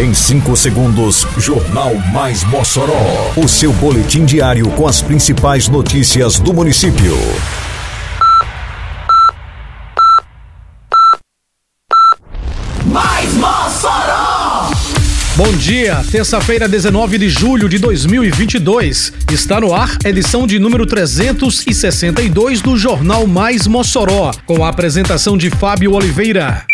[0.00, 3.34] Em 5 segundos, Jornal Mais Mossoró.
[3.36, 7.14] O seu boletim diário com as principais notícias do município.
[12.86, 14.70] Mais Mossoró!
[15.36, 19.12] Bom dia, terça-feira, 19 de julho de 2022.
[19.30, 25.50] Está no ar edição de número 362 do Jornal Mais Mossoró, com a apresentação de
[25.50, 26.69] Fábio Oliveira.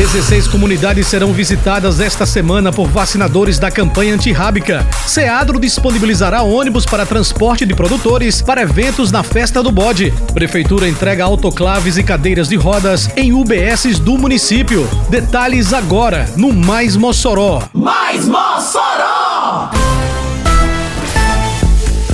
[0.00, 4.86] 16 comunidades serão visitadas esta semana por vacinadores da campanha antirrábica.
[5.06, 10.10] Seadro disponibilizará ônibus para transporte de produtores para eventos na Festa do Bode.
[10.32, 14.88] Prefeitura entrega autoclaves e cadeiras de rodas em UBSs do município.
[15.10, 17.62] Detalhes agora no Mais Mossoró.
[17.74, 19.68] Mais Mossoró!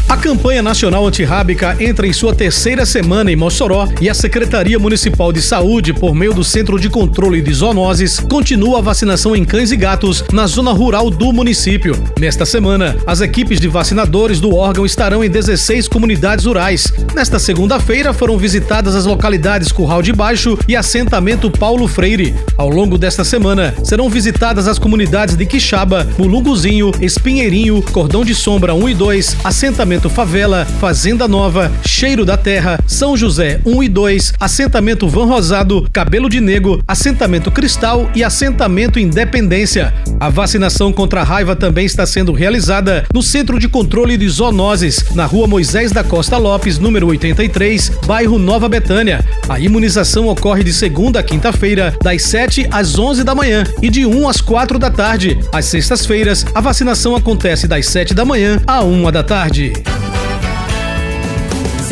[0.08, 5.32] A campanha nacional antirrábica entra em sua terceira semana em Mossoró e a Secretaria Municipal
[5.32, 9.72] de Saúde, por meio do Centro de Controle de Zoonoses, continua a vacinação em cães
[9.72, 12.00] e gatos na zona rural do município.
[12.20, 16.92] Nesta semana, as equipes de vacinadores do órgão estarão em 16 comunidades rurais.
[17.12, 22.32] Nesta segunda-feira foram visitadas as localidades Curral de Baixo e assentamento Paulo Freire.
[22.56, 28.72] Ao longo desta semana, serão visitadas as comunidades de Quixaba, Mulunguzinho, Espinheirinho, Cordão de Sombra
[28.72, 33.88] 1 e 2, assentamento Assentamento Favela, Fazenda Nova, Cheiro da Terra, São José 1 e
[33.88, 39.94] 2, Assentamento Van Rosado, Cabelo de Nego, Assentamento Cristal e Assentamento Independência.
[40.20, 45.02] A vacinação contra a raiva também está sendo realizada no Centro de Controle de Zoonoses,
[45.14, 49.24] na Rua Moisés da Costa Lopes, número 83, bairro Nova Betânia.
[49.48, 54.04] A imunização ocorre de segunda a quinta-feira, das 7 às 11 da manhã e de
[54.04, 55.38] 1 às 4 da tarde.
[55.50, 59.72] Às sextas-feiras, a vacinação acontece das 7 da manhã à 1 da tarde.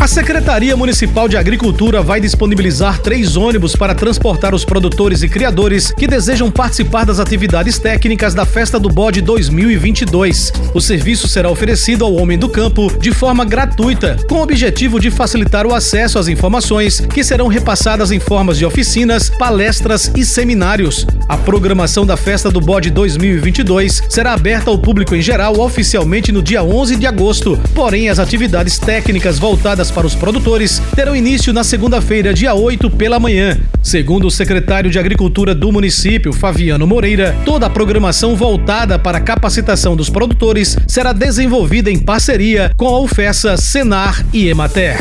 [0.00, 5.92] A Secretaria Municipal de Agricultura vai disponibilizar três ônibus para transportar os produtores e criadores
[5.92, 10.54] que desejam participar das atividades técnicas da Festa do Bode 2022.
[10.72, 15.10] O serviço será oferecido ao homem do campo de forma gratuita, com o objetivo de
[15.10, 21.06] facilitar o acesso às informações que serão repassadas em formas de oficinas, palestras e seminários.
[21.28, 26.42] A programação da Festa do Bode 2022 será aberta ao público em geral oficialmente no
[26.42, 31.64] dia 11 de agosto, porém as atividades técnicas voltadas para os produtores terão início na
[31.64, 33.58] segunda-feira, dia 8, pela manhã.
[33.82, 39.20] Segundo o secretário de Agricultura do município, Fabiano Moreira, toda a programação voltada para a
[39.20, 44.98] capacitação dos produtores será desenvolvida em parceria com a UFESA, Senar e Emater.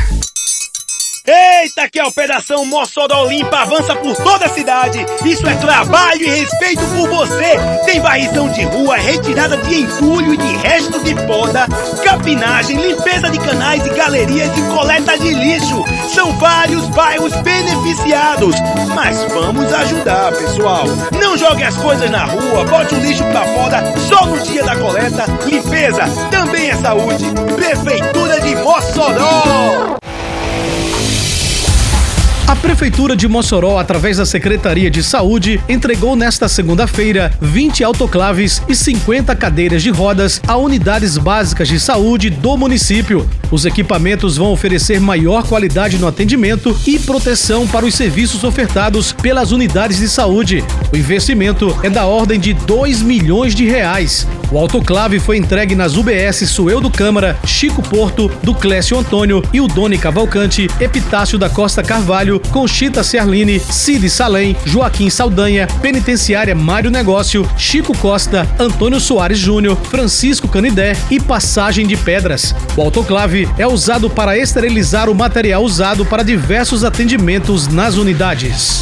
[1.29, 5.05] Eita, que a Operação Mossoró Limpa avança por toda a cidade.
[5.23, 7.59] Isso é trabalho e respeito por você.
[7.85, 11.67] Tem varrição de rua, retirada de entulho e de resto de poda,
[12.03, 15.83] capinagem, limpeza de canais e galerias e coleta de lixo.
[16.07, 18.55] São vários bairros beneficiados.
[18.95, 20.85] Mas vamos ajudar, pessoal.
[21.19, 24.75] Não jogue as coisas na rua, bote o lixo pra fora só no dia da
[24.77, 25.25] coleta.
[25.45, 27.25] Limpeza também é saúde.
[27.55, 29.98] Prefeitura de Mossoró.
[32.49, 38.73] A Prefeitura de Mossoró, através da Secretaria de Saúde, entregou nesta segunda-feira 20 autoclaves e
[38.73, 43.29] 50 cadeiras de rodas a unidades básicas de saúde do município.
[43.51, 49.51] Os equipamentos vão oferecer maior qualidade no atendimento e proteção para os serviços ofertados pelas
[49.51, 50.63] unidades de saúde.
[50.91, 54.25] O investimento é da ordem de 2 milhões de reais.
[54.51, 59.67] O autoclave foi entregue nas UBS Sueldo Câmara, Chico Porto, do Clécio Antônio e o
[59.67, 67.47] Doni Cavalcante, Epitácio da Costa Carvalho, Conchita Ciarline, Cid Salem, Joaquim Saldanha, Penitenciária Mário Negócio,
[67.57, 72.55] Chico Costa, Antônio Soares Júnior, Francisco Canidé e Passagem de Pedras.
[72.75, 78.81] O autoclave é usado para esterilizar o material usado para diversos atendimentos nas unidades.